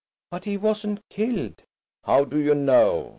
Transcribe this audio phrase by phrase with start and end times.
[0.31, 1.61] "But he wasn't killed."
[2.05, 3.09] "How do you know?